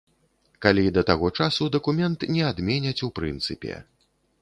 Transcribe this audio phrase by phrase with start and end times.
[0.65, 3.73] Калі да таго часу дакумент не адменяць ў прынцыпе.